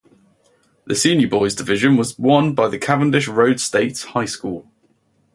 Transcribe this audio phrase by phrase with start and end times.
[0.87, 4.67] The Senior Boys division was won by Cavendish Road State High School.